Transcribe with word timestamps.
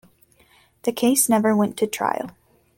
The 0.81 0.91
case 0.93 1.29
never 1.29 1.55
went 1.55 1.77
to 1.77 1.85
trial. 1.85 2.31